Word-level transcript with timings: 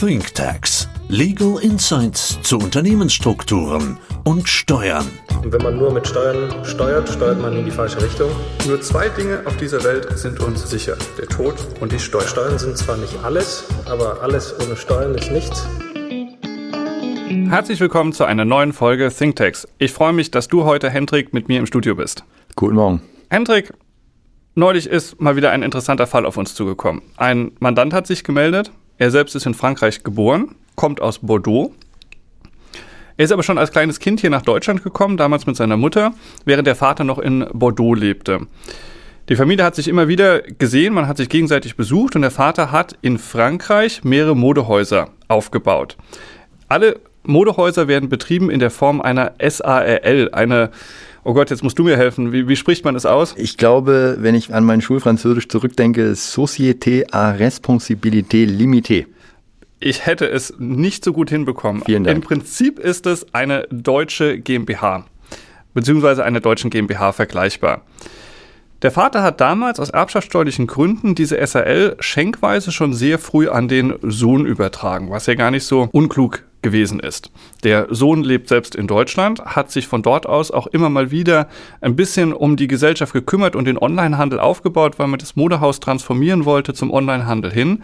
ThinkTax. 0.00 0.88
Legal 1.08 1.58
Insights 1.60 2.40
zu 2.42 2.58
Unternehmensstrukturen 2.58 3.98
und 4.22 4.48
Steuern. 4.48 5.08
Und 5.42 5.52
wenn 5.52 5.60
man 5.60 5.76
nur 5.76 5.92
mit 5.92 6.06
Steuern 6.06 6.64
steuert, 6.64 7.08
steuert 7.08 7.42
man 7.42 7.56
in 7.56 7.64
die 7.64 7.72
falsche 7.72 8.00
Richtung. 8.00 8.30
Nur 8.68 8.80
zwei 8.80 9.08
Dinge 9.08 9.42
auf 9.44 9.56
dieser 9.56 9.82
Welt 9.82 10.16
sind 10.16 10.38
uns 10.38 10.70
sicher. 10.70 10.96
Der 11.18 11.26
Tod 11.26 11.56
und 11.80 11.90
die 11.90 11.98
Steuern. 11.98 12.28
Steuern 12.28 12.58
sind 12.60 12.78
zwar 12.78 12.96
nicht 12.96 13.12
alles, 13.24 13.64
aber 13.86 14.22
alles 14.22 14.54
ohne 14.64 14.76
Steuern 14.76 15.16
ist 15.16 15.32
nichts. 15.32 15.66
Herzlich 17.48 17.80
willkommen 17.80 18.12
zu 18.12 18.24
einer 18.24 18.44
neuen 18.44 18.72
Folge 18.72 19.10
ThinkTax. 19.12 19.66
Ich 19.78 19.92
freue 19.92 20.12
mich, 20.12 20.30
dass 20.30 20.46
du 20.46 20.62
heute, 20.62 20.90
Hendrik, 20.90 21.34
mit 21.34 21.48
mir 21.48 21.58
im 21.58 21.66
Studio 21.66 21.96
bist. 21.96 22.22
Guten 22.54 22.76
Morgen. 22.76 23.02
Hendrik, 23.30 23.72
neulich 24.54 24.86
ist 24.86 25.20
mal 25.20 25.34
wieder 25.34 25.50
ein 25.50 25.64
interessanter 25.64 26.06
Fall 26.06 26.24
auf 26.24 26.36
uns 26.36 26.54
zugekommen. 26.54 27.02
Ein 27.16 27.50
Mandant 27.58 27.92
hat 27.92 28.06
sich 28.06 28.22
gemeldet. 28.22 28.70
Er 28.98 29.12
selbst 29.12 29.36
ist 29.36 29.46
in 29.46 29.54
Frankreich 29.54 30.02
geboren, 30.02 30.56
kommt 30.74 31.00
aus 31.00 31.20
Bordeaux. 31.20 31.72
Er 33.16 33.24
ist 33.24 33.32
aber 33.32 33.44
schon 33.44 33.58
als 33.58 33.70
kleines 33.70 34.00
Kind 34.00 34.20
hier 34.20 34.30
nach 34.30 34.42
Deutschland 34.42 34.82
gekommen, 34.82 35.16
damals 35.16 35.46
mit 35.46 35.56
seiner 35.56 35.76
Mutter, 35.76 36.14
während 36.44 36.66
der 36.66 36.76
Vater 36.76 37.04
noch 37.04 37.18
in 37.18 37.46
Bordeaux 37.52 37.94
lebte. 37.94 38.40
Die 39.28 39.36
Familie 39.36 39.64
hat 39.64 39.74
sich 39.74 39.88
immer 39.88 40.08
wieder 40.08 40.40
gesehen, 40.40 40.94
man 40.94 41.06
hat 41.06 41.18
sich 41.18 41.28
gegenseitig 41.28 41.76
besucht 41.76 42.16
und 42.16 42.22
der 42.22 42.30
Vater 42.30 42.72
hat 42.72 42.96
in 43.00 43.18
Frankreich 43.18 44.02
mehrere 44.02 44.34
Modehäuser 44.34 45.10
aufgebaut. 45.28 45.96
Alle 46.68 46.98
Modehäuser 47.24 47.88
werden 47.88 48.08
betrieben 48.08 48.50
in 48.50 48.58
der 48.58 48.70
Form 48.70 49.00
einer 49.00 49.32
SARL, 49.38 50.30
eine 50.32 50.70
Oh 51.28 51.34
Gott, 51.34 51.50
jetzt 51.50 51.62
musst 51.62 51.78
du 51.78 51.84
mir 51.84 51.98
helfen. 51.98 52.32
Wie, 52.32 52.48
wie 52.48 52.56
spricht 52.56 52.86
man 52.86 52.94
das 52.94 53.04
aus? 53.04 53.34
Ich 53.36 53.58
glaube, 53.58 54.16
wenn 54.20 54.34
ich 54.34 54.54
an 54.54 54.64
mein 54.64 54.80
Schulfranzösisch 54.80 55.46
zurückdenke, 55.48 56.12
Société 56.12 57.04
à 57.10 57.36
Responsabilité 57.36 58.46
Limitée. 58.46 59.04
Ich 59.78 60.06
hätte 60.06 60.26
es 60.26 60.54
nicht 60.58 61.04
so 61.04 61.12
gut 61.12 61.28
hinbekommen. 61.28 61.82
Vielen 61.84 62.04
Dank. 62.04 62.16
Im 62.16 62.22
Prinzip 62.22 62.78
ist 62.78 63.04
es 63.04 63.34
eine 63.34 63.68
deutsche 63.70 64.38
GmbH, 64.38 65.04
beziehungsweise 65.74 66.24
eine 66.24 66.40
deutschen 66.40 66.70
GmbH 66.70 67.12
vergleichbar. 67.12 67.82
Der 68.80 68.90
Vater 68.90 69.22
hat 69.22 69.42
damals 69.42 69.80
aus 69.80 69.90
erbschaftssteuerlichen 69.90 70.66
Gründen 70.66 71.14
diese 71.14 71.46
SAL 71.46 71.98
schenkweise 72.00 72.72
schon 72.72 72.94
sehr 72.94 73.18
früh 73.18 73.50
an 73.50 73.68
den 73.68 73.96
Sohn 74.00 74.46
übertragen, 74.46 75.10
was 75.10 75.26
ja 75.26 75.34
gar 75.34 75.50
nicht 75.50 75.64
so 75.64 75.90
unklug 75.92 76.47
gewesen 76.62 77.00
ist. 77.00 77.30
Der 77.64 77.86
Sohn 77.90 78.22
lebt 78.22 78.48
selbst 78.48 78.74
in 78.74 78.86
Deutschland, 78.86 79.40
hat 79.44 79.70
sich 79.70 79.86
von 79.86 80.02
dort 80.02 80.26
aus 80.26 80.50
auch 80.50 80.66
immer 80.66 80.90
mal 80.90 81.10
wieder 81.10 81.48
ein 81.80 81.96
bisschen 81.96 82.32
um 82.32 82.56
die 82.56 82.68
Gesellschaft 82.68 83.12
gekümmert 83.12 83.56
und 83.56 83.64
den 83.64 83.78
Onlinehandel 83.78 84.40
aufgebaut, 84.40 84.98
weil 84.98 85.08
man 85.08 85.18
das 85.18 85.36
Modehaus 85.36 85.80
transformieren 85.80 86.44
wollte 86.44 86.74
zum 86.74 86.90
Onlinehandel 86.90 87.52
hin. 87.52 87.82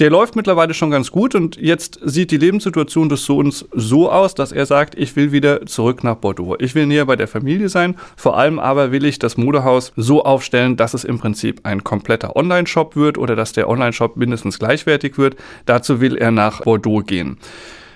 Der 0.00 0.10
läuft 0.10 0.34
mittlerweile 0.34 0.74
schon 0.74 0.90
ganz 0.90 1.12
gut 1.12 1.36
und 1.36 1.56
jetzt 1.56 2.00
sieht 2.02 2.32
die 2.32 2.36
Lebenssituation 2.36 3.08
des 3.08 3.24
Sohns 3.24 3.64
so 3.72 4.10
aus, 4.10 4.34
dass 4.34 4.50
er 4.50 4.66
sagt, 4.66 4.98
ich 4.98 5.14
will 5.14 5.30
wieder 5.30 5.66
zurück 5.66 6.02
nach 6.02 6.16
Bordeaux. 6.16 6.56
Ich 6.58 6.74
will 6.74 6.86
näher 6.86 7.06
bei 7.06 7.14
der 7.14 7.28
Familie 7.28 7.68
sein. 7.68 7.94
Vor 8.16 8.36
allem 8.36 8.58
aber 8.58 8.90
will 8.90 9.04
ich 9.04 9.20
das 9.20 9.36
Modehaus 9.36 9.92
so 9.94 10.24
aufstellen, 10.24 10.76
dass 10.76 10.94
es 10.94 11.04
im 11.04 11.20
Prinzip 11.20 11.60
ein 11.62 11.84
kompletter 11.84 12.34
Online-Shop 12.34 12.96
wird 12.96 13.18
oder 13.18 13.36
dass 13.36 13.52
der 13.52 13.68
Online-Shop 13.68 14.16
mindestens 14.16 14.58
gleichwertig 14.58 15.16
wird. 15.16 15.36
Dazu 15.64 16.00
will 16.00 16.16
er 16.16 16.32
nach 16.32 16.62
Bordeaux 16.62 17.04
gehen. 17.06 17.38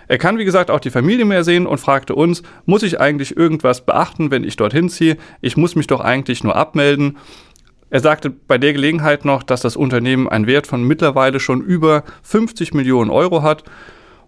Er 0.09 0.19
kann, 0.19 0.39
wie 0.39 0.45
gesagt, 0.45 0.71
auch 0.71 0.81
die 0.81 0.91
Familie 0.91 1.27
mehr 1.27 1.45
sehen 1.45 1.67
und 1.67 1.79
fragte 1.79 2.15
uns, 2.15 2.43
muss 2.65 2.83
ich 2.83 2.99
eigentlich 3.01 3.37
irgendwas 3.37 3.83
beachten, 3.83 4.31
wenn 4.31 4.43
ich 4.43 4.57
dorthin 4.57 4.89
ziehe? 4.89 5.19
Ich 5.43 5.57
muss 5.57 5.77
mich 5.77 5.87
doch 5.87 6.01
eigentlich 6.01 6.43
nur 6.43 6.57
abmelden. 6.57 7.19
Er 7.91 8.01
sagte 8.01 8.31
bei 8.31 8.59
der 8.59 8.73
Gelegenheit 8.73 9.25
noch, 9.25 9.43
dass 9.43 9.61
das 9.61 9.77
Unternehmen 9.77 10.29
einen 10.29 10.47
Wert 10.47 10.67
von 10.67 10.83
mittlerweile 10.83 11.41
schon 11.41 11.61
über 11.61 12.05
50 12.23 12.75
Millionen 12.75 13.11
Euro 13.11 13.43
hat 13.43 13.65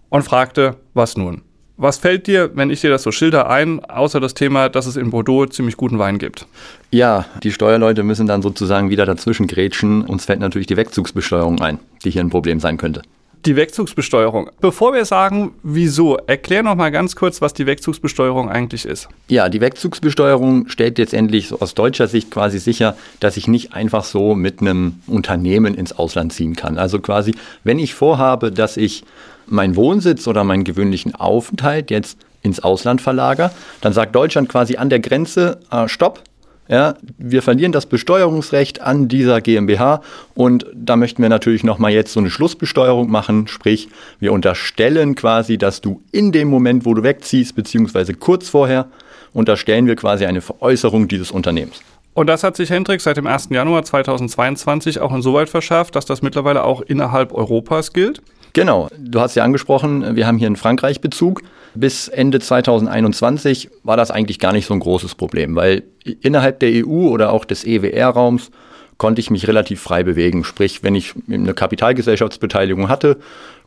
und 0.09 0.23
fragte, 0.23 0.77
was 0.93 1.17
nun? 1.17 1.41
Was 1.77 1.97
fällt 1.97 2.27
dir, 2.27 2.51
wenn 2.55 2.69
ich 2.69 2.81
dir 2.81 2.91
das 2.91 3.01
so 3.01 3.11
schilder, 3.11 3.49
ein, 3.49 3.83
außer 3.83 4.19
das 4.19 4.35
Thema, 4.35 4.69
dass 4.69 4.85
es 4.85 4.97
in 4.97 5.09
Bordeaux 5.09 5.47
ziemlich 5.47 5.77
guten 5.77 5.97
Wein 5.97 6.19
gibt? 6.19 6.45
Ja, 6.91 7.25
die 7.41 7.51
Steuerleute 7.51 8.03
müssen 8.03 8.27
dann 8.27 8.43
sozusagen 8.43 8.91
wieder 8.91 9.07
dazwischen 9.07 9.47
grätschen. 9.47 10.03
Uns 10.03 10.25
fällt 10.25 10.41
natürlich 10.41 10.67
die 10.67 10.77
Wegzugsbesteuerung 10.77 11.59
ein, 11.59 11.79
die 12.03 12.11
hier 12.11 12.21
ein 12.21 12.29
Problem 12.29 12.59
sein 12.59 12.77
könnte. 12.77 13.01
Die 13.45 13.55
Wegzugsbesteuerung. 13.55 14.51
Bevor 14.59 14.93
wir 14.93 15.03
sagen, 15.05 15.53
wieso, 15.63 16.17
erklär 16.17 16.61
noch 16.61 16.75
mal 16.75 16.91
ganz 16.91 17.15
kurz, 17.15 17.41
was 17.41 17.53
die 17.53 17.65
Wegzugsbesteuerung 17.65 18.49
eigentlich 18.49 18.85
ist. 18.85 19.09
Ja, 19.29 19.49
die 19.49 19.61
Wegzugsbesteuerung 19.61 20.67
stellt 20.69 20.99
letztendlich 20.99 21.47
so 21.47 21.59
aus 21.59 21.73
deutscher 21.73 22.07
Sicht 22.07 22.29
quasi 22.29 22.59
sicher, 22.59 22.95
dass 23.19 23.37
ich 23.37 23.47
nicht 23.47 23.73
einfach 23.73 24.03
so 24.03 24.35
mit 24.35 24.61
einem 24.61 25.01
Unternehmen 25.07 25.73
ins 25.73 25.91
Ausland 25.91 26.33
ziehen 26.33 26.55
kann. 26.55 26.77
Also 26.77 26.99
quasi, 26.99 27.33
wenn 27.63 27.79
ich 27.79 27.95
vorhabe, 27.95 28.51
dass 28.51 28.77
ich 28.77 29.03
meinen 29.47 29.75
Wohnsitz 29.75 30.27
oder 30.27 30.43
meinen 30.43 30.63
gewöhnlichen 30.63 31.15
Aufenthalt 31.15 31.89
jetzt 31.89 32.19
ins 32.43 32.59
Ausland 32.59 33.01
verlagere, 33.01 33.51
dann 33.81 33.93
sagt 33.93 34.15
Deutschland 34.15 34.49
quasi 34.49 34.77
an 34.77 34.89
der 34.89 34.99
Grenze, 34.99 35.59
äh, 35.71 35.87
stopp, 35.87 36.23
ja, 36.67 36.95
wir 37.17 37.41
verlieren 37.41 37.71
das 37.71 37.85
Besteuerungsrecht 37.85 38.81
an 38.81 39.07
dieser 39.07 39.41
GmbH 39.41 40.01
und 40.35 40.65
da 40.73 40.95
möchten 40.95 41.21
wir 41.21 41.29
natürlich 41.29 41.63
nochmal 41.63 41.91
jetzt 41.91 42.13
so 42.13 42.19
eine 42.19 42.29
Schlussbesteuerung 42.29 43.09
machen, 43.11 43.47
sprich 43.47 43.89
wir 44.19 44.31
unterstellen 44.31 45.15
quasi, 45.15 45.57
dass 45.57 45.81
du 45.81 46.01
in 46.11 46.31
dem 46.31 46.47
Moment, 46.49 46.85
wo 46.85 46.93
du 46.93 47.03
wegziehst, 47.03 47.55
beziehungsweise 47.55 48.13
kurz 48.13 48.47
vorher, 48.49 48.87
unterstellen 49.33 49.87
wir 49.87 49.95
quasi 49.95 50.25
eine 50.25 50.41
Veräußerung 50.41 51.07
dieses 51.07 51.31
Unternehmens. 51.31 51.81
Und 52.13 52.27
das 52.27 52.43
hat 52.43 52.57
sich 52.57 52.69
Hendrik 52.69 52.99
seit 52.99 53.17
dem 53.17 53.27
1. 53.27 53.49
Januar 53.51 53.83
2022 53.83 54.99
auch 54.99 55.13
insoweit 55.13 55.49
verschärft, 55.49 55.95
dass 55.95 56.05
das 56.05 56.21
mittlerweile 56.21 56.63
auch 56.63 56.81
innerhalb 56.81 57.33
Europas 57.33 57.93
gilt? 57.93 58.21
Genau, 58.53 58.89
du 58.97 59.21
hast 59.21 59.35
ja 59.35 59.43
angesprochen, 59.43 60.15
wir 60.15 60.27
haben 60.27 60.37
hier 60.37 60.47
einen 60.47 60.57
Frankreich-Bezug. 60.57 61.41
Bis 61.73 62.09
Ende 62.09 62.41
2021 62.41 63.69
war 63.83 63.95
das 63.95 64.11
eigentlich 64.11 64.39
gar 64.39 64.51
nicht 64.51 64.65
so 64.65 64.73
ein 64.73 64.81
großes 64.81 65.15
Problem, 65.15 65.55
weil 65.55 65.83
innerhalb 66.21 66.59
der 66.59 66.85
EU 66.85 67.07
oder 67.07 67.31
auch 67.31 67.45
des 67.45 67.63
EWR-Raums 67.65 68.51
konnte 68.97 69.21
ich 69.21 69.31
mich 69.31 69.47
relativ 69.47 69.81
frei 69.81 70.03
bewegen. 70.03 70.43
Sprich, 70.43 70.83
wenn 70.83 70.95
ich 70.95 71.13
eine 71.29 71.53
Kapitalgesellschaftsbeteiligung 71.53 72.89
hatte, 72.89 73.17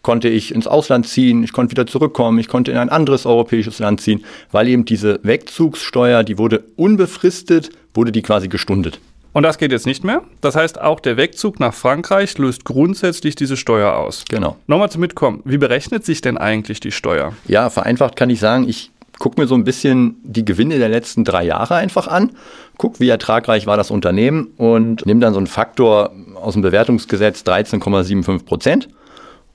konnte 0.02 0.28
ich 0.28 0.54
ins 0.54 0.66
Ausland 0.66 1.08
ziehen, 1.08 1.42
ich 1.42 1.52
konnte 1.52 1.72
wieder 1.72 1.86
zurückkommen, 1.86 2.38
ich 2.38 2.48
konnte 2.48 2.70
in 2.70 2.76
ein 2.76 2.90
anderes 2.90 3.24
europäisches 3.24 3.78
Land 3.78 4.02
ziehen, 4.02 4.22
weil 4.52 4.68
eben 4.68 4.84
diese 4.84 5.18
Wegzugssteuer, 5.22 6.24
die 6.24 6.36
wurde 6.36 6.62
unbefristet, 6.76 7.70
wurde 7.94 8.12
die 8.12 8.22
quasi 8.22 8.48
gestundet. 8.48 9.00
Und 9.34 9.42
das 9.42 9.58
geht 9.58 9.72
jetzt 9.72 9.84
nicht 9.84 10.04
mehr. 10.04 10.22
Das 10.40 10.54
heißt, 10.54 10.80
auch 10.80 11.00
der 11.00 11.16
Wegzug 11.16 11.58
nach 11.58 11.74
Frankreich 11.74 12.38
löst 12.38 12.64
grundsätzlich 12.64 13.34
diese 13.34 13.56
Steuer 13.56 13.96
aus. 13.96 14.24
Genau. 14.30 14.56
Nochmal 14.68 14.90
zum 14.90 15.00
Mitkommen. 15.00 15.42
Wie 15.44 15.58
berechnet 15.58 16.06
sich 16.06 16.20
denn 16.20 16.38
eigentlich 16.38 16.78
die 16.78 16.92
Steuer? 16.92 17.32
Ja, 17.46 17.68
vereinfacht 17.68 18.14
kann 18.14 18.30
ich 18.30 18.38
sagen, 18.38 18.68
ich 18.68 18.92
gucke 19.18 19.40
mir 19.40 19.48
so 19.48 19.56
ein 19.56 19.64
bisschen 19.64 20.16
die 20.22 20.44
Gewinne 20.44 20.78
der 20.78 20.88
letzten 20.88 21.24
drei 21.24 21.44
Jahre 21.44 21.74
einfach 21.74 22.06
an, 22.06 22.30
gucke, 22.78 23.00
wie 23.00 23.08
ertragreich 23.08 23.66
war 23.66 23.76
das 23.76 23.90
Unternehmen 23.90 24.48
und 24.56 25.04
nehme 25.04 25.20
dann 25.20 25.32
so 25.32 25.38
einen 25.38 25.46
Faktor 25.48 26.12
aus 26.40 26.54
dem 26.54 26.62
Bewertungsgesetz 26.62 27.42
13,75 27.42 28.44
Prozent 28.44 28.88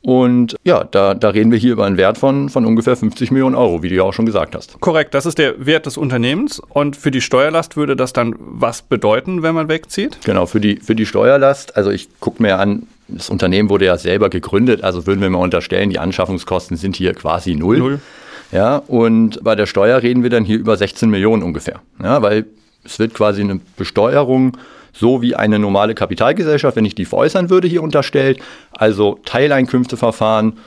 und 0.01 0.55
ja, 0.63 0.83
da, 0.85 1.13
da 1.13 1.29
reden 1.29 1.51
wir 1.51 1.57
hier 1.57 1.73
über 1.73 1.85
einen 1.85 1.97
Wert 1.97 2.17
von, 2.17 2.49
von 2.49 2.65
ungefähr 2.65 2.95
50 2.95 3.31
Millionen 3.31 3.55
Euro, 3.55 3.83
wie 3.83 3.89
du 3.89 3.95
ja 3.95 4.03
auch 4.03 4.13
schon 4.13 4.25
gesagt 4.25 4.55
hast. 4.55 4.79
Korrekt, 4.79 5.13
das 5.13 5.25
ist 5.25 5.37
der 5.37 5.65
Wert 5.65 5.85
des 5.85 5.97
Unternehmens. 5.97 6.59
Und 6.69 6.95
für 6.95 7.11
die 7.11 7.21
Steuerlast 7.21 7.75
würde 7.75 7.95
das 7.95 8.13
dann 8.13 8.35
was 8.37 8.81
bedeuten, 8.81 9.43
wenn 9.43 9.55
man 9.55 9.67
wegzieht? 9.67 10.19
Genau, 10.23 10.45
für 10.45 10.61
die, 10.61 10.77
für 10.77 10.95
die 10.95 11.05
Steuerlast, 11.05 11.75
also 11.75 11.91
ich 11.91 12.07
gucke 12.19 12.41
mir 12.41 12.59
an, 12.59 12.87
das 13.09 13.29
Unternehmen 13.29 13.69
wurde 13.69 13.85
ja 13.85 13.97
selber 13.97 14.29
gegründet, 14.29 14.83
also 14.83 15.05
würden 15.05 15.21
wir 15.21 15.29
mal 15.29 15.39
unterstellen, 15.39 15.89
die 15.89 15.99
Anschaffungskosten 15.99 16.77
sind 16.77 16.95
hier 16.95 17.13
quasi 17.13 17.55
null. 17.55 17.79
Null. 17.79 17.99
Ja, 18.51 18.77
und 18.77 19.43
bei 19.43 19.55
der 19.55 19.65
Steuer 19.65 20.01
reden 20.01 20.23
wir 20.23 20.29
dann 20.29 20.43
hier 20.43 20.57
über 20.57 20.75
16 20.75 21.09
Millionen 21.09 21.43
ungefähr. 21.43 21.81
Ja, 22.01 22.21
weil 22.21 22.45
es 22.83 22.99
wird 22.99 23.13
quasi 23.13 23.41
eine 23.41 23.59
Besteuerung 23.77 24.57
so 24.91 25.21
wie 25.21 25.35
eine 25.35 25.59
normale 25.59 25.95
Kapitalgesellschaft, 25.95 26.75
wenn 26.75 26.85
ich 26.85 26.95
die 26.95 27.05
veräußern 27.05 27.49
würde, 27.49 27.67
hier 27.67 27.83
unterstellt. 27.83 28.39
Also 28.71 29.19
Teileinkünfteverfahren, 29.25 30.57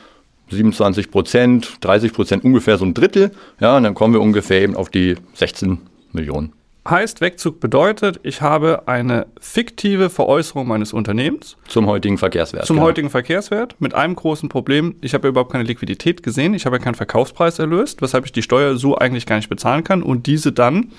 27 0.50 1.10
Prozent, 1.10 1.76
30 1.81 2.12
Prozent, 2.12 2.44
ungefähr 2.44 2.78
so 2.78 2.84
ein 2.84 2.94
Drittel. 2.94 3.32
Ja, 3.60 3.76
und 3.76 3.84
dann 3.84 3.94
kommen 3.94 4.14
wir 4.14 4.20
ungefähr 4.20 4.62
eben 4.62 4.76
auf 4.76 4.90
die 4.90 5.16
16 5.34 5.78
Millionen. 6.12 6.52
Heißt, 6.88 7.20
Wegzug 7.20 7.60
bedeutet, 7.60 8.19
ich 8.25 8.42
habe 8.42 8.88
eine 8.88 9.26
fiktive 9.40 10.10
Veräußerung 10.10 10.66
meines 10.66 10.92
Unternehmens. 10.92 11.56
Zum 11.69 11.86
heutigen 11.86 12.19
Verkehrswert. 12.19 12.66
Zum 12.66 12.76
genau. 12.76 12.88
heutigen 12.88 13.08
Verkehrswert 13.08 13.76
mit 13.78 13.94
einem 13.94 14.16
großen 14.16 14.48
Problem. 14.48 14.96
Ich 15.00 15.14
habe 15.14 15.28
überhaupt 15.28 15.52
keine 15.52 15.62
Liquidität 15.62 16.25
gesehen. 16.25 16.54
Ich 16.54 16.66
habe 16.66 16.81
keinen 16.81 16.96
Verkaufspreis 16.96 17.60
erlöst, 17.60 18.02
weshalb 18.02 18.25
ich 18.25 18.32
die 18.32 18.42
Steuer 18.42 18.76
so 18.76 18.98
eigentlich 18.98 19.26
gar 19.26 19.36
nicht 19.36 19.48
bezahlen 19.48 19.84
kann 19.84 20.02
und 20.02 20.26
diese 20.26 20.50
dann 20.50 20.90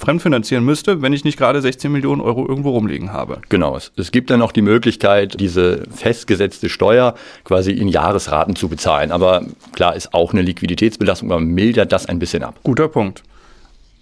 fremdfinanzieren 0.00 0.64
müsste, 0.64 1.02
wenn 1.02 1.12
ich 1.12 1.24
nicht 1.24 1.38
gerade 1.38 1.60
16 1.60 1.92
Millionen 1.92 2.20
Euro 2.20 2.46
irgendwo 2.46 2.70
rumliegen 2.70 3.12
habe. 3.12 3.38
Genau, 3.48 3.76
es, 3.76 3.92
es 3.96 4.10
gibt 4.10 4.30
dann 4.30 4.40
noch 4.40 4.52
die 4.52 4.62
Möglichkeit, 4.62 5.38
diese 5.38 5.84
festgesetzte 5.94 6.68
Steuer 6.68 7.14
quasi 7.44 7.72
in 7.72 7.88
Jahresraten 7.88 8.56
zu 8.56 8.68
bezahlen. 8.68 9.12
Aber 9.12 9.44
klar 9.74 9.94
ist 9.94 10.12
auch 10.14 10.32
eine 10.32 10.42
Liquiditätsbelastung, 10.42 11.30
aber 11.30 11.40
mildert 11.40 11.92
das 11.92 12.06
ein 12.06 12.18
bisschen 12.18 12.42
ab. 12.42 12.56
Guter 12.62 12.88
Punkt. 12.88 13.22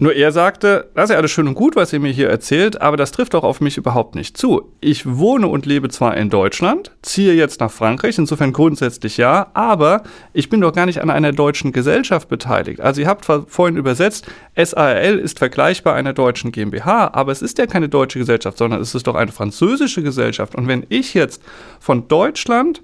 Nur 0.00 0.14
er 0.14 0.30
sagte, 0.30 0.90
das 0.94 1.04
ist 1.04 1.10
ja 1.10 1.16
alles 1.16 1.32
schön 1.32 1.48
und 1.48 1.54
gut, 1.54 1.74
was 1.74 1.92
ihr 1.92 1.98
mir 1.98 2.12
hier 2.12 2.30
erzählt, 2.30 2.80
aber 2.80 2.96
das 2.96 3.10
trifft 3.10 3.34
doch 3.34 3.42
auf 3.42 3.60
mich 3.60 3.76
überhaupt 3.76 4.14
nicht 4.14 4.36
zu. 4.36 4.72
Ich 4.80 5.04
wohne 5.04 5.48
und 5.48 5.66
lebe 5.66 5.88
zwar 5.88 6.16
in 6.16 6.30
Deutschland, 6.30 6.92
ziehe 7.02 7.34
jetzt 7.34 7.58
nach 7.58 7.72
Frankreich, 7.72 8.16
insofern 8.16 8.52
grundsätzlich 8.52 9.16
ja, 9.16 9.48
aber 9.54 10.04
ich 10.32 10.48
bin 10.48 10.60
doch 10.60 10.72
gar 10.72 10.86
nicht 10.86 11.02
an 11.02 11.10
einer 11.10 11.32
deutschen 11.32 11.72
Gesellschaft 11.72 12.28
beteiligt. 12.28 12.80
Also 12.80 13.00
ihr 13.00 13.08
habt 13.08 13.24
vorhin 13.24 13.76
übersetzt, 13.76 14.26
SARL 14.56 15.18
ist 15.18 15.40
vergleichbar 15.40 15.96
einer 15.96 16.12
deutschen 16.12 16.52
GmbH, 16.52 17.10
aber 17.12 17.32
es 17.32 17.42
ist 17.42 17.58
ja 17.58 17.66
keine 17.66 17.88
deutsche 17.88 18.20
Gesellschaft, 18.20 18.56
sondern 18.56 18.80
es 18.80 18.94
ist 18.94 19.08
doch 19.08 19.16
eine 19.16 19.32
französische 19.32 20.04
Gesellschaft. 20.04 20.54
Und 20.54 20.68
wenn 20.68 20.86
ich 20.90 21.12
jetzt 21.14 21.42
von 21.80 22.06
Deutschland 22.06 22.82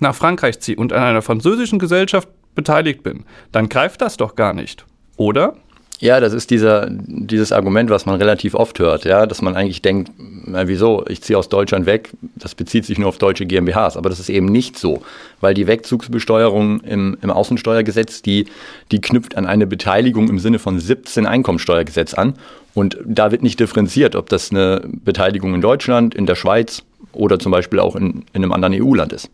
nach 0.00 0.16
Frankreich 0.16 0.58
ziehe 0.58 0.76
und 0.76 0.92
an 0.92 1.02
einer 1.04 1.22
französischen 1.22 1.78
Gesellschaft 1.78 2.28
beteiligt 2.56 3.04
bin, 3.04 3.24
dann 3.52 3.68
greift 3.68 4.00
das 4.00 4.16
doch 4.16 4.34
gar 4.34 4.52
nicht. 4.52 4.84
Oder? 5.16 5.54
Ja, 6.00 6.18
das 6.18 6.32
ist 6.32 6.50
dieser, 6.50 6.88
dieses 6.90 7.52
Argument, 7.52 7.90
was 7.90 8.06
man 8.06 8.16
relativ 8.16 8.54
oft 8.54 8.78
hört, 8.78 9.04
ja, 9.04 9.26
dass 9.26 9.42
man 9.42 9.54
eigentlich 9.54 9.82
denkt, 9.82 10.10
na, 10.46 10.66
wieso, 10.66 11.04
ich 11.06 11.20
ziehe 11.20 11.38
aus 11.38 11.50
Deutschland 11.50 11.84
weg, 11.84 12.10
das 12.36 12.54
bezieht 12.54 12.86
sich 12.86 12.98
nur 12.98 13.10
auf 13.10 13.18
deutsche 13.18 13.44
GmbHs, 13.44 13.98
aber 13.98 14.08
das 14.08 14.18
ist 14.18 14.30
eben 14.30 14.46
nicht 14.46 14.78
so, 14.78 15.02
weil 15.42 15.52
die 15.52 15.66
Wegzugsbesteuerung 15.66 16.80
im, 16.80 17.18
im 17.20 17.30
Außensteuergesetz, 17.30 18.22
die, 18.22 18.46
die 18.90 19.02
knüpft 19.02 19.36
an 19.36 19.44
eine 19.44 19.66
Beteiligung 19.66 20.30
im 20.30 20.38
Sinne 20.38 20.58
von 20.58 20.80
17 20.80 21.26
Einkommensteuergesetz 21.26 22.14
an. 22.14 22.34
Und 22.72 22.96
da 23.04 23.30
wird 23.30 23.42
nicht 23.42 23.60
differenziert, 23.60 24.16
ob 24.16 24.30
das 24.30 24.50
eine 24.50 24.82
Beteiligung 24.86 25.54
in 25.54 25.60
Deutschland, 25.60 26.14
in 26.14 26.24
der 26.24 26.34
Schweiz 26.34 26.82
oder 27.12 27.38
zum 27.38 27.52
Beispiel 27.52 27.78
auch 27.78 27.94
in, 27.94 28.24
in 28.32 28.42
einem 28.42 28.52
anderen 28.52 28.74
EU-Land 28.80 29.12
ist. 29.12 29.28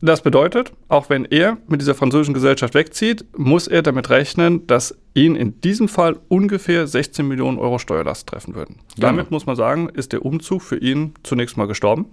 Das 0.00 0.22
bedeutet, 0.22 0.72
auch 0.88 1.10
wenn 1.10 1.24
er 1.24 1.58
mit 1.66 1.80
dieser 1.80 1.94
französischen 1.94 2.34
Gesellschaft 2.34 2.74
wegzieht, 2.74 3.24
muss 3.36 3.66
er 3.66 3.82
damit 3.82 4.10
rechnen, 4.10 4.66
dass 4.68 4.96
ihn 5.14 5.34
in 5.34 5.60
diesem 5.60 5.88
Fall 5.88 6.16
ungefähr 6.28 6.86
16 6.86 7.26
Millionen 7.26 7.58
Euro 7.58 7.78
Steuerlast 7.78 8.28
treffen 8.28 8.54
würden. 8.54 8.76
Ja. 8.96 9.08
Damit 9.08 9.32
muss 9.32 9.46
man 9.46 9.56
sagen, 9.56 9.88
ist 9.88 10.12
der 10.12 10.24
Umzug 10.24 10.62
für 10.62 10.76
ihn 10.76 11.14
zunächst 11.24 11.56
mal 11.56 11.66
gestorben, 11.66 12.06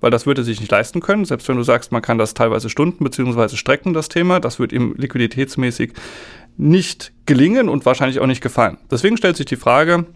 weil 0.00 0.12
das 0.12 0.24
würde 0.24 0.42
er 0.42 0.44
sich 0.44 0.60
nicht 0.60 0.70
leisten 0.70 1.00
können. 1.00 1.24
Selbst 1.24 1.48
wenn 1.48 1.56
du 1.56 1.64
sagst, 1.64 1.90
man 1.90 2.00
kann 2.02 2.16
das 2.16 2.34
teilweise 2.34 2.70
Stunden 2.70 3.02
bzw. 3.02 3.56
strecken, 3.56 3.92
das 3.92 4.08
Thema, 4.08 4.38
das 4.38 4.60
wird 4.60 4.72
ihm 4.72 4.94
liquiditätsmäßig 4.96 5.94
nicht 6.56 7.12
gelingen 7.26 7.68
und 7.68 7.84
wahrscheinlich 7.86 8.20
auch 8.20 8.26
nicht 8.26 8.42
gefallen. 8.42 8.78
Deswegen 8.88 9.16
stellt 9.16 9.36
sich 9.36 9.46
die 9.46 9.56
Frage, 9.56 10.06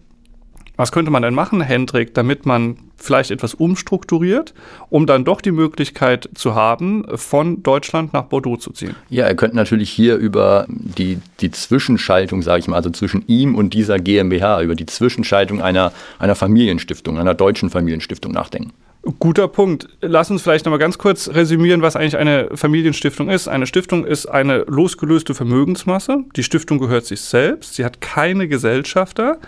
was 0.77 0.93
könnte 0.93 1.11
man 1.11 1.23
denn 1.23 1.35
machen, 1.35 1.61
Hendrik, 1.61 2.15
damit 2.15 2.47
man 2.47 2.77
vielleicht 2.97 3.31
etwas 3.31 3.55
umstrukturiert, 3.55 4.55
um 4.91 5.07
dann 5.07 5.25
doch 5.25 5.41
die 5.41 5.53
Möglichkeit 5.53 6.29
zu 6.35 6.55
haben, 6.55 7.05
von 7.15 7.63
Deutschland 7.63 8.13
nach 8.13 8.25
Bordeaux 8.25 8.57
zu 8.57 8.73
ziehen? 8.73 8.95
Ja, 9.09 9.27
er 9.27 9.35
könnte 9.35 9.57
natürlich 9.57 9.91
hier 9.91 10.17
über 10.17 10.67
die, 10.69 11.19
die 11.41 11.51
Zwischenschaltung, 11.51 12.43
sage 12.43 12.61
ich 12.61 12.69
mal, 12.69 12.77
also 12.77 12.91
zwischen 12.91 13.25
ihm 13.27 13.55
und 13.55 13.75
dieser 13.75 13.99
GmbH, 13.99 14.63
über 14.63 14.75
die 14.75 14.87
Zwischenschaltung 14.87 15.63
einer, 15.63 15.93
einer 16.19 16.35
Familienstiftung, 16.35 17.19
einer 17.19 17.35
deutschen 17.35 17.71
Familienstiftung 17.71 18.33
nachdenken. 18.33 18.73
Guter 19.21 19.47
Punkt. 19.47 19.89
Lass 20.01 20.33
uns 20.33 20.43
vielleicht 20.43 20.65
nochmal 20.65 20.81
ganz 20.81 20.99
kurz 20.99 21.29
resümieren, 21.29 21.81
was 21.81 21.95
eigentlich 21.95 22.17
eine 22.17 22.49
Familienstiftung 22.55 23.31
ist. 23.31 23.47
Eine 23.47 23.67
Stiftung 23.67 24.05
ist 24.05 24.27
eine 24.27 24.65
losgelöste 24.67 25.33
Vermögensmasse. 25.33 26.25
Die 26.35 26.43
Stiftung 26.43 26.81
gehört 26.81 27.07
sich 27.07 27.21
selbst. 27.21 27.75
Sie 27.75 27.85
hat 27.85 28.01
keine 28.01 28.49
Gesellschafter. 28.49 29.39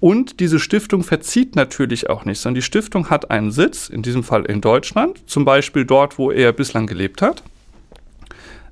Und 0.00 0.40
diese 0.40 0.58
Stiftung 0.58 1.02
verzieht 1.02 1.56
natürlich 1.56 2.08
auch 2.08 2.24
nicht, 2.24 2.40
sondern 2.40 2.56
die 2.56 2.62
Stiftung 2.62 3.10
hat 3.10 3.30
einen 3.30 3.52
Sitz, 3.52 3.88
in 3.88 4.02
diesem 4.02 4.24
Fall 4.24 4.46
in 4.46 4.62
Deutschland, 4.62 5.28
zum 5.28 5.44
Beispiel 5.44 5.84
dort, 5.84 6.18
wo 6.18 6.30
er 6.30 6.52
bislang 6.52 6.86
gelebt 6.86 7.20
hat. 7.20 7.42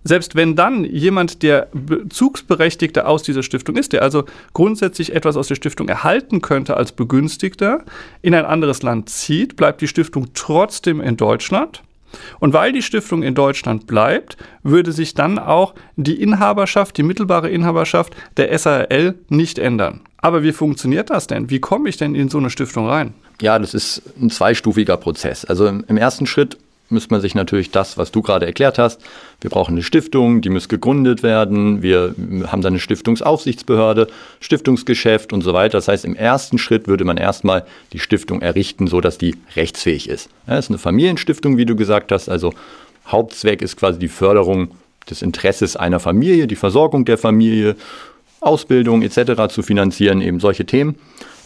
Selbst 0.04 0.36
wenn 0.36 0.56
dann 0.56 0.84
jemand, 0.84 1.42
der 1.42 1.68
Bezugsberechtigter 1.74 3.06
aus 3.06 3.22
dieser 3.22 3.42
Stiftung 3.42 3.76
ist, 3.76 3.92
der 3.92 4.00
also 4.00 4.24
grundsätzlich 4.54 5.14
etwas 5.14 5.36
aus 5.36 5.48
der 5.48 5.56
Stiftung 5.56 5.88
erhalten 5.88 6.40
könnte 6.40 6.76
als 6.78 6.92
Begünstigter, 6.92 7.84
in 8.22 8.34
ein 8.34 8.46
anderes 8.46 8.82
Land 8.82 9.10
zieht, 9.10 9.56
bleibt 9.56 9.82
die 9.82 9.88
Stiftung 9.88 10.28
trotzdem 10.32 11.02
in 11.02 11.18
Deutschland. 11.18 11.82
Und 12.40 12.52
weil 12.52 12.72
die 12.72 12.82
Stiftung 12.82 13.22
in 13.22 13.34
Deutschland 13.34 13.86
bleibt, 13.86 14.36
würde 14.62 14.92
sich 14.92 15.14
dann 15.14 15.38
auch 15.38 15.74
die 15.96 16.20
Inhaberschaft, 16.20 16.96
die 16.96 17.02
mittelbare 17.02 17.48
Inhaberschaft 17.48 18.14
der 18.36 18.56
SARL 18.58 19.14
nicht 19.28 19.58
ändern. 19.58 20.00
Aber 20.18 20.42
wie 20.42 20.52
funktioniert 20.52 21.10
das 21.10 21.26
denn? 21.26 21.50
Wie 21.50 21.60
komme 21.60 21.88
ich 21.88 21.96
denn 21.96 22.14
in 22.14 22.28
so 22.28 22.38
eine 22.38 22.50
Stiftung 22.50 22.88
rein? 22.88 23.14
Ja, 23.40 23.58
das 23.58 23.72
ist 23.72 24.02
ein 24.20 24.30
zweistufiger 24.30 24.96
Prozess. 24.96 25.44
Also 25.44 25.66
im, 25.66 25.96
ersten 25.96 26.26
Schritt 26.26 26.58
müsste 26.90 27.12
man 27.12 27.20
sich 27.20 27.34
natürlich 27.34 27.70
das, 27.70 27.98
was 27.98 28.10
du 28.10 28.22
gerade 28.22 28.46
erklärt 28.46 28.78
hast, 28.78 29.00
wir 29.40 29.50
brauchen 29.50 29.72
eine 29.72 29.82
Stiftung, 29.82 30.40
die 30.40 30.48
muss 30.48 30.68
gegründet 30.68 31.22
werden, 31.22 31.82
wir 31.82 32.14
haben 32.46 32.62
dann 32.62 32.72
eine 32.72 32.80
Stiftungsaufsichtsbehörde, 32.80 34.08
Stiftungsgeschäft 34.40 35.32
und 35.32 35.42
so 35.42 35.52
weiter. 35.52 35.78
Das 35.78 35.88
heißt, 35.88 36.04
im 36.04 36.14
ersten 36.14 36.58
Schritt 36.58 36.88
würde 36.88 37.04
man 37.04 37.16
erstmal 37.16 37.64
die 37.92 37.98
Stiftung 37.98 38.42
errichten, 38.42 38.86
sodass 38.86 39.18
die 39.18 39.36
rechtsfähig 39.56 40.08
ist. 40.08 40.30
Ja, 40.46 40.56
das 40.56 40.66
ist 40.66 40.70
eine 40.70 40.78
Familienstiftung, 40.78 41.56
wie 41.56 41.66
du 41.66 41.76
gesagt 41.76 42.12
hast, 42.12 42.28
also 42.28 42.52
Hauptzweck 43.06 43.62
ist 43.62 43.76
quasi 43.76 43.98
die 43.98 44.08
Förderung 44.08 44.72
des 45.08 45.22
Interesses 45.22 45.76
einer 45.76 46.00
Familie, 46.00 46.46
die 46.46 46.56
Versorgung 46.56 47.04
der 47.04 47.18
Familie, 47.18 47.76
Ausbildung 48.40 49.02
etc. 49.02 49.48
zu 49.48 49.62
finanzieren, 49.62 50.20
eben 50.20 50.40
solche 50.40 50.64
Themen. 50.64 50.96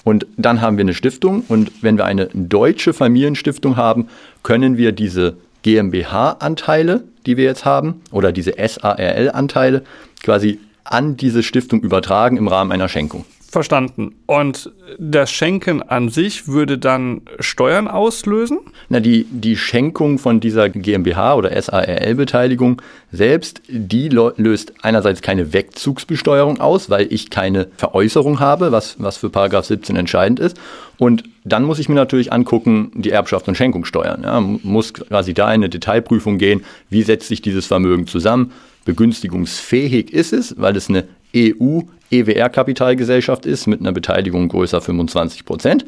Und 0.04 0.26
dann 0.37 0.60
haben 0.60 0.76
wir 0.76 0.82
eine 0.82 0.94
Stiftung 0.94 1.44
und 1.49 1.70
wenn 1.82 1.96
wir 1.96 2.04
eine 2.04 2.28
deutsche 2.32 2.93
Familienstiftung 2.93 3.76
haben, 3.76 4.08
können 4.43 4.76
wir 4.76 4.93
diese 4.93 5.37
GmbH-Anteile, 5.62 7.04
die 7.25 7.37
wir 7.37 7.44
jetzt 7.44 7.64
haben, 7.64 8.02
oder 8.10 8.32
diese 8.32 8.54
SARL-Anteile 8.58 9.82
quasi 10.22 10.58
an 10.84 11.16
diese 11.16 11.43
Stiftung 11.43 11.81
übertragen 11.81 12.37
im 12.37 12.49
Rahmen 12.49 12.72
einer 12.72 12.88
Schenkung. 12.88 13.25
Verstanden. 13.52 14.14
Und 14.25 14.72
das 14.99 15.31
Schenken 15.31 15.82
an 15.82 16.08
sich 16.08 16.49
würde 16.49 16.78
dann 16.78 17.20
Steuern 17.38 17.87
auslösen? 17.87 18.60
Na, 18.88 18.99
die, 18.99 19.26
die 19.31 19.58
Schenkung 19.58 20.19
von 20.19 20.40
dieser 20.40 20.70
GmbH 20.70 21.34
oder 21.34 21.60
SARL-Beteiligung 21.60 22.81
selbst, 23.12 23.60
die 23.69 24.08
löst 24.08 24.72
einerseits 24.81 25.20
keine 25.20 25.52
Wegzugsbesteuerung 25.52 26.62
aus, 26.62 26.88
weil 26.88 27.12
ich 27.12 27.28
keine 27.28 27.69
Veräußerung 27.76 28.40
habe, 28.40 28.72
was, 28.72 28.96
was 28.99 29.19
für 29.19 29.28
Paragraph 29.28 29.66
17 29.66 29.96
entscheidend 29.96 30.40
ist. 30.40 30.58
Und 30.96 31.25
dann 31.44 31.64
muss 31.64 31.78
ich 31.78 31.90
mir 31.90 31.94
natürlich 31.94 32.32
angucken, 32.32 32.90
die 32.94 33.10
Erbschaft 33.10 33.49
und 33.49 33.54
Schenkung 33.54 33.84
steuern. 33.84 34.22
Ja, 34.22 34.40
muss 34.40 34.94
quasi 34.94 35.34
da 35.34 35.49
in 35.49 35.56
eine 35.56 35.69
Detailprüfung 35.69 36.38
gehen, 36.38 36.64
wie 36.88 37.02
setzt 37.02 37.28
sich 37.28 37.43
dieses 37.43 37.66
Vermögen 37.66 38.06
zusammen. 38.06 38.52
Begünstigungsfähig 38.87 40.10
ist 40.10 40.32
es, 40.32 40.54
weil 40.58 40.75
es 40.75 40.88
eine 40.88 41.04
EU-EWR-Kapitalgesellschaft 41.34 43.46
ist 43.46 43.67
mit 43.67 43.81
einer 43.81 43.93
Beteiligung 43.93 44.49
größer 44.49 44.81
25 44.81 45.44
Prozent. 45.44 45.84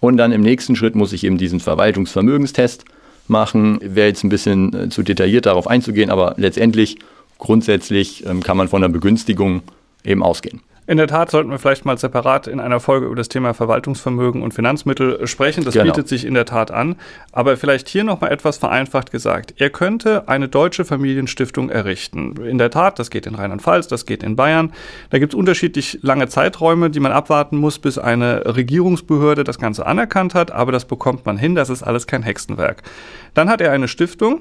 Und 0.00 0.16
dann 0.16 0.32
im 0.32 0.42
nächsten 0.42 0.76
Schritt 0.76 0.94
muss 0.94 1.12
ich 1.12 1.24
eben 1.24 1.38
diesen 1.38 1.60
Verwaltungsvermögenstest 1.60 2.84
machen. 3.26 3.78
Wäre 3.82 4.08
jetzt 4.08 4.24
ein 4.24 4.28
bisschen 4.28 4.74
äh, 4.74 4.88
zu 4.88 5.02
detailliert 5.02 5.46
darauf 5.46 5.66
einzugehen, 5.66 6.10
aber 6.10 6.34
letztendlich 6.36 6.98
grundsätzlich 7.38 8.24
ähm, 8.26 8.42
kann 8.42 8.56
man 8.56 8.68
von 8.68 8.82
einer 8.82 8.92
Begünstigung 8.92 9.62
eben 10.04 10.22
ausgehen. 10.22 10.60
In 10.88 10.96
der 10.96 11.06
Tat 11.06 11.30
sollten 11.30 11.50
wir 11.50 11.58
vielleicht 11.58 11.84
mal 11.84 11.98
separat 11.98 12.46
in 12.46 12.60
einer 12.60 12.80
Folge 12.80 13.04
über 13.04 13.14
das 13.14 13.28
Thema 13.28 13.52
Verwaltungsvermögen 13.52 14.40
und 14.40 14.54
Finanzmittel 14.54 15.26
sprechen. 15.26 15.62
Das 15.62 15.74
genau. 15.74 15.84
bietet 15.84 16.08
sich 16.08 16.24
in 16.24 16.32
der 16.32 16.46
Tat 16.46 16.70
an. 16.70 16.96
Aber 17.30 17.58
vielleicht 17.58 17.90
hier 17.90 18.04
nochmal 18.04 18.32
etwas 18.32 18.56
vereinfacht 18.56 19.10
gesagt. 19.10 19.52
Er 19.58 19.68
könnte 19.68 20.28
eine 20.28 20.48
deutsche 20.48 20.86
Familienstiftung 20.86 21.68
errichten. 21.68 22.42
In 22.42 22.56
der 22.56 22.70
Tat, 22.70 22.98
das 22.98 23.10
geht 23.10 23.26
in 23.26 23.34
Rheinland-Pfalz, 23.34 23.88
das 23.88 24.06
geht 24.06 24.22
in 24.22 24.34
Bayern. 24.34 24.72
Da 25.10 25.18
gibt 25.18 25.34
es 25.34 25.38
unterschiedlich 25.38 25.98
lange 26.00 26.26
Zeiträume, 26.28 26.88
die 26.88 27.00
man 27.00 27.12
abwarten 27.12 27.58
muss, 27.58 27.78
bis 27.78 27.98
eine 27.98 28.56
Regierungsbehörde 28.56 29.44
das 29.44 29.58
Ganze 29.58 29.84
anerkannt 29.84 30.34
hat. 30.34 30.52
Aber 30.52 30.72
das 30.72 30.86
bekommt 30.86 31.26
man 31.26 31.36
hin. 31.36 31.54
Das 31.54 31.68
ist 31.68 31.82
alles 31.82 32.06
kein 32.06 32.22
Hexenwerk. 32.22 32.82
Dann 33.34 33.50
hat 33.50 33.60
er 33.60 33.72
eine 33.72 33.88
Stiftung 33.88 34.40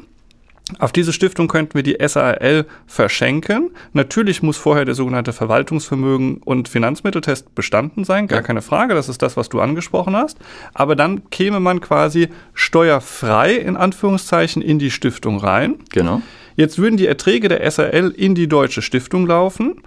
auf 0.79 0.91
diese 0.91 1.13
Stiftung 1.13 1.47
könnten 1.47 1.75
wir 1.75 1.83
die 1.83 1.97
SARL 2.05 2.65
verschenken. 2.85 3.71
Natürlich 3.93 4.43
muss 4.43 4.57
vorher 4.57 4.83
der 4.83 4.95
sogenannte 4.95 5.31
Verwaltungsvermögen 5.31 6.37
und 6.43 6.67
Finanzmitteltest 6.67 7.55
bestanden 7.55 8.03
sein, 8.03 8.27
gar 8.27 8.39
ja. 8.39 8.43
keine 8.43 8.61
Frage, 8.61 8.93
das 8.93 9.07
ist 9.07 9.21
das, 9.21 9.37
was 9.37 9.47
du 9.47 9.61
angesprochen 9.61 10.15
hast. 10.15 10.37
Aber 10.73 10.95
dann 10.95 11.29
käme 11.29 11.59
man 11.61 11.79
quasi 11.79 12.29
steuerfrei 12.53 13.53
in 13.53 13.77
Anführungszeichen 13.77 14.61
in 14.61 14.77
die 14.77 14.91
Stiftung 14.91 15.37
rein. 15.37 15.75
Genau. 15.91 16.21
Jetzt 16.55 16.79
würden 16.79 16.97
die 16.97 17.07
Erträge 17.07 17.47
der 17.47 17.69
SARL 17.71 18.09
in 18.09 18.35
die 18.35 18.47
deutsche 18.47 18.81
Stiftung 18.81 19.25
laufen. 19.25 19.81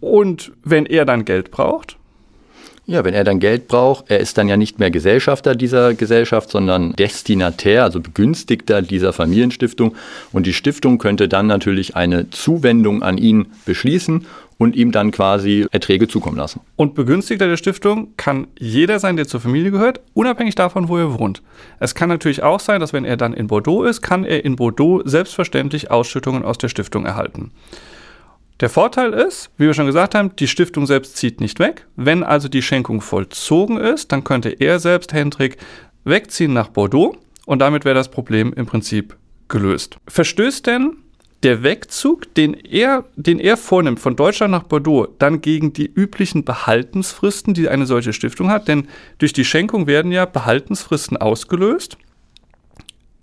Und 0.00 0.52
wenn 0.62 0.86
er 0.86 1.06
dann 1.06 1.24
Geld 1.24 1.50
braucht, 1.50 1.97
ja, 2.88 3.04
wenn 3.04 3.12
er 3.12 3.22
dann 3.22 3.38
Geld 3.38 3.68
braucht, 3.68 4.06
er 4.08 4.18
ist 4.18 4.38
dann 4.38 4.48
ja 4.48 4.56
nicht 4.56 4.78
mehr 4.78 4.90
Gesellschafter 4.90 5.54
dieser 5.54 5.92
Gesellschaft, 5.92 6.50
sondern 6.50 6.94
Destinatär, 6.94 7.84
also 7.84 8.00
Begünstigter 8.00 8.80
dieser 8.80 9.12
Familienstiftung. 9.12 9.94
Und 10.32 10.46
die 10.46 10.54
Stiftung 10.54 10.96
könnte 10.96 11.28
dann 11.28 11.46
natürlich 11.46 11.96
eine 11.96 12.30
Zuwendung 12.30 13.02
an 13.02 13.18
ihn 13.18 13.48
beschließen 13.66 14.24
und 14.56 14.74
ihm 14.74 14.90
dann 14.90 15.10
quasi 15.10 15.66
Erträge 15.70 16.08
zukommen 16.08 16.38
lassen. 16.38 16.60
Und 16.76 16.94
Begünstigter 16.94 17.46
der 17.46 17.58
Stiftung 17.58 18.14
kann 18.16 18.46
jeder 18.58 18.98
sein, 19.00 19.16
der 19.16 19.28
zur 19.28 19.40
Familie 19.40 19.70
gehört, 19.70 20.00
unabhängig 20.14 20.54
davon, 20.54 20.88
wo 20.88 20.96
er 20.96 21.18
wohnt. 21.18 21.42
Es 21.80 21.94
kann 21.94 22.08
natürlich 22.08 22.42
auch 22.42 22.58
sein, 22.58 22.80
dass 22.80 22.94
wenn 22.94 23.04
er 23.04 23.18
dann 23.18 23.34
in 23.34 23.48
Bordeaux 23.48 23.84
ist, 23.84 24.00
kann 24.00 24.24
er 24.24 24.46
in 24.46 24.56
Bordeaux 24.56 25.02
selbstverständlich 25.04 25.90
Ausschüttungen 25.90 26.42
aus 26.42 26.56
der 26.56 26.70
Stiftung 26.70 27.04
erhalten. 27.04 27.50
Der 28.60 28.68
Vorteil 28.68 29.12
ist, 29.12 29.50
wie 29.56 29.66
wir 29.66 29.74
schon 29.74 29.86
gesagt 29.86 30.16
haben, 30.16 30.34
die 30.34 30.48
Stiftung 30.48 30.86
selbst 30.86 31.16
zieht 31.16 31.40
nicht 31.40 31.60
weg. 31.60 31.86
Wenn 31.94 32.24
also 32.24 32.48
die 32.48 32.62
Schenkung 32.62 33.00
vollzogen 33.00 33.76
ist, 33.76 34.10
dann 34.10 34.24
könnte 34.24 34.48
er 34.48 34.80
selbst, 34.80 35.12
Hendrik, 35.12 35.58
wegziehen 36.04 36.52
nach 36.52 36.68
Bordeaux 36.68 37.16
und 37.46 37.60
damit 37.60 37.84
wäre 37.84 37.94
das 37.94 38.10
Problem 38.10 38.52
im 38.52 38.66
Prinzip 38.66 39.16
gelöst. 39.46 39.96
Verstößt 40.08 40.66
denn 40.66 40.96
der 41.44 41.62
Wegzug, 41.62 42.34
den 42.34 42.54
er, 42.54 43.04
den 43.14 43.38
er 43.38 43.56
vornimmt 43.56 44.00
von 44.00 44.16
Deutschland 44.16 44.50
nach 44.50 44.64
Bordeaux, 44.64 45.06
dann 45.20 45.40
gegen 45.40 45.72
die 45.72 45.86
üblichen 45.86 46.44
Behaltensfristen, 46.44 47.54
die 47.54 47.68
eine 47.68 47.86
solche 47.86 48.12
Stiftung 48.12 48.50
hat, 48.50 48.66
denn 48.66 48.88
durch 49.18 49.32
die 49.32 49.44
Schenkung 49.44 49.86
werden 49.86 50.10
ja 50.10 50.24
Behaltensfristen 50.24 51.16
ausgelöst. 51.16 51.96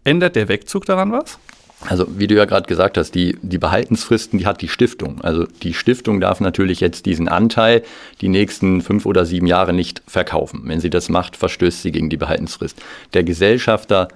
Ändert 0.05 0.37
der 0.37 0.47
Wegzug 0.47 0.85
daran 0.85 1.11
was? 1.11 1.39
Also 1.87 2.05
wie 2.17 2.27
du 2.27 2.35
ja 2.35 2.45
gerade 2.45 2.67
gesagt 2.67 2.97
hast, 2.97 3.11
die, 3.11 3.37
die 3.41 3.57
Behaltensfristen, 3.57 4.39
die 4.39 4.45
hat 4.45 4.61
die 4.61 4.67
Stiftung. 4.67 5.21
Also 5.21 5.45
die 5.63 5.73
Stiftung 5.73 6.19
darf 6.19 6.39
natürlich 6.39 6.79
jetzt 6.79 7.05
diesen 7.05 7.27
Anteil 7.27 7.83
die 8.21 8.29
nächsten 8.29 8.81
fünf 8.81 9.05
oder 9.05 9.25
sieben 9.25 9.47
Jahre 9.47 9.73
nicht 9.73 10.01
verkaufen. 10.07 10.63
Wenn 10.65 10.79
sie 10.79 10.89
das 10.89 11.09
macht, 11.09 11.35
verstößt 11.35 11.81
sie 11.81 11.91
gegen 11.91 12.09
die 12.09 12.17
Behaltensfrist. 12.17 12.81
Der 13.13 13.23
Gesellschafter, 13.23 14.07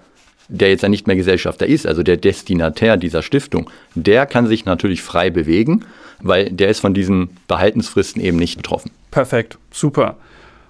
der 0.47 0.69
jetzt 0.69 0.81
ja 0.81 0.89
nicht 0.89 1.07
mehr 1.07 1.15
Gesellschafter 1.15 1.67
ist, 1.67 1.85
also 1.85 2.01
der 2.01 2.17
Destinatär 2.17 2.97
dieser 2.97 3.21
Stiftung, 3.21 3.69
der 3.95 4.25
kann 4.25 4.47
sich 4.47 4.65
natürlich 4.65 5.01
frei 5.01 5.29
bewegen, 5.29 5.85
weil 6.21 6.49
der 6.49 6.69
ist 6.69 6.79
von 6.79 6.93
diesen 6.93 7.38
Behaltensfristen 7.47 8.21
eben 8.21 8.38
nicht 8.38 8.57
betroffen. 8.57 8.91
Perfekt, 9.11 9.57
super. 9.71 10.17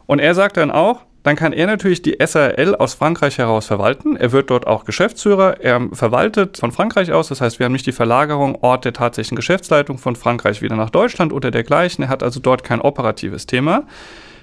Und 0.05 0.19
er 0.19 0.35
sagt 0.35 0.57
dann 0.57 0.71
auch, 0.71 1.01
dann 1.29 1.35
kann 1.35 1.53
er 1.53 1.67
natürlich 1.67 2.01
die 2.01 2.17
SRL 2.19 2.73
aus 2.73 2.95
Frankreich 2.95 3.37
heraus 3.37 3.67
verwalten. 3.67 4.15
Er 4.15 4.31
wird 4.31 4.49
dort 4.49 4.65
auch 4.65 4.83
Geschäftsführer. 4.83 5.61
Er 5.61 5.87
verwaltet 5.93 6.57
von 6.57 6.71
Frankreich 6.71 7.11
aus. 7.11 7.27
Das 7.27 7.39
heißt, 7.39 7.59
wir 7.59 7.65
haben 7.65 7.73
nicht 7.73 7.85
die 7.85 7.91
Verlagerung 7.91 8.57
Ort 8.63 8.83
der 8.83 8.93
tatsächlichen 8.93 9.35
Geschäftsleitung 9.35 9.99
von 9.99 10.15
Frankreich 10.15 10.63
wieder 10.63 10.75
nach 10.75 10.89
Deutschland 10.89 11.31
oder 11.31 11.51
dergleichen. 11.51 12.05
Er 12.05 12.09
hat 12.09 12.23
also 12.23 12.39
dort 12.39 12.63
kein 12.63 12.81
operatives 12.81 13.45
Thema. 13.45 13.83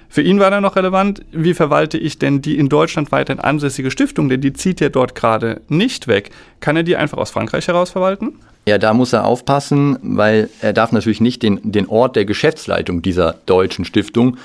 Für 0.07 0.21
ihn 0.21 0.39
war 0.39 0.49
dann 0.49 0.63
noch 0.63 0.77
relevant, 0.77 1.25
wie 1.33 1.53
verwalte 1.53 1.97
ich 1.97 2.19
denn 2.19 2.41
die 2.41 2.57
in 2.57 2.69
Deutschland 2.69 3.11
weiterhin 3.11 3.41
ansässige 3.41 3.91
Stiftung, 3.91 4.29
denn 4.29 4.39
die 4.39 4.53
zieht 4.53 4.79
ja 4.79 4.87
dort 4.87 5.13
gerade 5.13 5.59
nicht 5.67 6.07
weg. 6.07 6.29
Kann 6.61 6.77
er 6.77 6.83
die 6.83 6.95
einfach 6.95 7.17
aus 7.17 7.31
Frankreich 7.31 7.67
heraus 7.67 7.91
verwalten? 7.91 8.39
Ja, 8.65 8.77
da 8.77 8.93
muss 8.93 9.11
er 9.11 9.25
aufpassen, 9.25 9.97
weil 10.01 10.49
er 10.61 10.71
darf 10.71 10.93
natürlich 10.93 11.19
nicht 11.19 11.43
den, 11.43 11.59
den 11.63 11.89
Ort 11.89 12.15
der 12.15 12.23
Geschäftsleitung 12.23 13.01
dieser 13.01 13.35
deutschen 13.45 13.83
Stiftung 13.83 14.37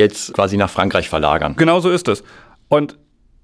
jetzt 0.00 0.34
quasi 0.34 0.56
nach 0.56 0.70
Frankreich 0.70 1.08
verlagern. 1.08 1.54
Genau 1.56 1.80
so 1.80 1.90
ist 1.90 2.08
es. 2.08 2.24
Und 2.68 2.96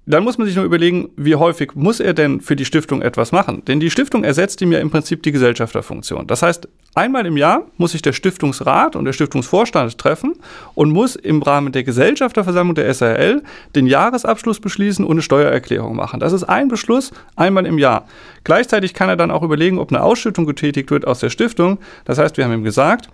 dann 0.09 0.23
muss 0.23 0.37
man 0.37 0.47
sich 0.47 0.55
nur 0.55 0.63
überlegen, 0.63 1.09
wie 1.17 1.35
häufig 1.35 1.75
muss 1.75 1.99
er 1.99 2.13
denn 2.13 2.39
für 2.39 2.55
die 2.55 2.63
Stiftung 2.63 3.01
etwas 3.01 3.33
machen? 3.33 3.63
Denn 3.65 3.81
die 3.81 3.91
Stiftung 3.91 4.23
ersetzt 4.23 4.61
ihm 4.61 4.71
ja 4.71 4.79
im 4.79 4.89
Prinzip 4.89 5.21
die 5.21 5.33
Gesellschafterfunktion. 5.33 6.27
Das 6.27 6.43
heißt, 6.43 6.69
einmal 6.95 7.25
im 7.25 7.35
Jahr 7.35 7.63
muss 7.75 7.91
sich 7.91 8.01
der 8.01 8.13
Stiftungsrat 8.13 8.95
und 8.95 9.03
der 9.03 9.11
Stiftungsvorstand 9.11 9.97
treffen 9.97 10.35
und 10.75 10.91
muss 10.91 11.17
im 11.17 11.41
Rahmen 11.41 11.73
der 11.73 11.83
Gesellschafterversammlung 11.83 12.75
der 12.75 12.87
SRL 12.93 13.43
den 13.75 13.85
Jahresabschluss 13.85 14.61
beschließen 14.61 15.03
und 15.03 15.11
eine 15.11 15.21
Steuererklärung 15.21 15.97
machen. 15.97 16.21
Das 16.21 16.31
ist 16.31 16.45
ein 16.45 16.69
Beschluss 16.69 17.11
einmal 17.35 17.65
im 17.65 17.77
Jahr. 17.77 18.07
Gleichzeitig 18.45 18.93
kann 18.93 19.09
er 19.09 19.17
dann 19.17 19.29
auch 19.29 19.43
überlegen, 19.43 19.77
ob 19.77 19.91
eine 19.91 20.01
Ausschüttung 20.01 20.45
getätigt 20.45 20.89
wird 20.89 21.05
aus 21.05 21.19
der 21.19 21.31
Stiftung. 21.31 21.79
Das 22.05 22.17
heißt, 22.17 22.37
wir 22.37 22.45
haben 22.45 22.53
ihm 22.53 22.63
gesagt, 22.63 23.09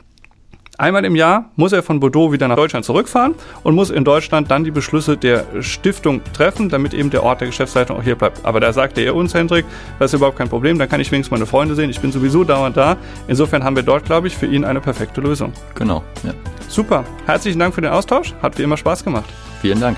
Einmal 0.77 1.05
im 1.05 1.15
Jahr 1.15 1.51
muss 1.55 1.71
er 1.71 1.83
von 1.83 1.99
Bordeaux 1.99 2.31
wieder 2.31 2.47
nach 2.47 2.55
Deutschland 2.55 2.83
zurückfahren 2.83 3.35
und 3.61 3.75
muss 3.75 3.91
in 3.91 4.03
Deutschland 4.03 4.49
dann 4.49 4.63
die 4.63 4.71
Beschlüsse 4.71 5.17
der 5.17 5.45
Stiftung 5.61 6.21
treffen, 6.33 6.69
damit 6.69 6.95
eben 6.95 7.11
der 7.11 7.23
Ort 7.23 7.41
der 7.41 7.47
Geschäftsleitung 7.47 7.97
auch 7.97 8.03
hier 8.03 8.15
bleibt. 8.15 8.43
Aber 8.43 8.59
da 8.59 8.73
sagte 8.73 9.01
er 9.01 9.15
uns, 9.15 9.35
Hendrik, 9.35 9.65
das 9.99 10.11
ist 10.11 10.17
überhaupt 10.17 10.37
kein 10.37 10.49
Problem, 10.49 10.79
dann 10.79 10.89
kann 10.89 10.99
ich 10.99 11.11
wenigstens 11.11 11.31
meine 11.31 11.45
Freunde 11.45 11.75
sehen. 11.75 11.91
Ich 11.91 11.99
bin 11.99 12.11
sowieso 12.11 12.43
dauernd 12.43 12.75
da. 12.75 12.97
Insofern 13.27 13.63
haben 13.63 13.75
wir 13.75 13.83
dort, 13.83 14.05
glaube 14.05 14.27
ich, 14.27 14.35
für 14.35 14.47
ihn 14.47 14.65
eine 14.65 14.81
perfekte 14.81 15.21
Lösung. 15.21 15.53
Genau, 15.75 16.03
ja. 16.23 16.33
Super. 16.67 17.03
Herzlichen 17.27 17.59
Dank 17.59 17.75
für 17.75 17.81
den 17.81 17.91
Austausch. 17.91 18.33
Hat 18.41 18.57
wie 18.57 18.63
immer 18.63 18.77
Spaß 18.77 19.03
gemacht. 19.03 19.29
Vielen 19.61 19.79
Dank. 19.79 19.97